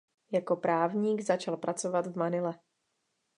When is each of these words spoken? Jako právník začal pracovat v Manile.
Jako 0.31 0.55
právník 0.55 1.21
začal 1.21 1.57
pracovat 1.57 2.07
v 2.07 2.15
Manile. 2.17 2.59